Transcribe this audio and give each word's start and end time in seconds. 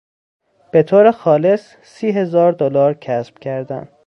به 0.71 0.83
طور 0.83 1.11
خالص 1.11 1.75
سی 1.81 2.11
هزار 2.11 2.51
دلار 2.51 2.93
کسب 2.93 3.39
کردن 3.39 3.89